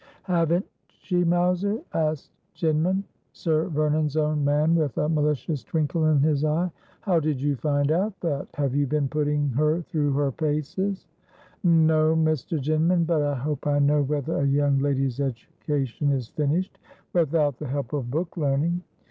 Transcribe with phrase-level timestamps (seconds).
[0.23, 3.03] 'Haven't she, Mowser V asked Jinman,
[3.33, 7.91] Sir Ternon's own man, with a malicious twinkle in his eye.' How did }'ou find
[7.91, 8.47] out that?
[8.55, 11.05] Have you been putting her through her paces
[11.63, 12.59] '?''No, Mr.
[12.59, 16.79] Jinman; but I hope I know whether a young lady's education is finished,
[17.13, 18.81] without the help of book learning.